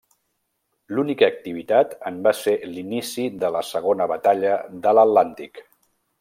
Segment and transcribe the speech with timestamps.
[0.99, 5.63] L'única activitat en va ser l'inici de la Segona Batalla de l'Atlàntic.